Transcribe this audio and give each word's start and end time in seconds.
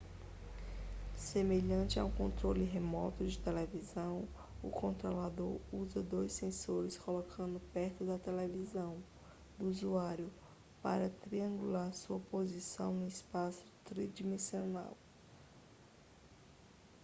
semelhante 1.15 1.99
a 1.99 2.03
um 2.05 2.09
controle 2.09 2.63
remoto 2.63 3.23
de 3.23 3.37
televisão 3.37 4.27
o 4.63 4.67
controlador 4.71 5.59
usa 5.71 6.01
dois 6.01 6.31
sensores 6.33 6.97
colocados 6.97 7.61
perto 7.71 8.03
da 8.03 8.17
televisão 8.17 8.97
do 9.59 9.67
usuário 9.69 10.33
para 10.81 11.07
triangular 11.07 11.93
sua 11.93 12.17
posição 12.31 12.91
no 12.95 13.07
espaço 13.07 13.63
tridimensional 13.83 14.97